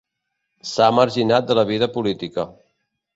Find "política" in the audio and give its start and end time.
1.99-2.47